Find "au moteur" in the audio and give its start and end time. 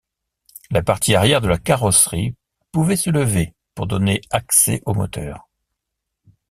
4.87-5.47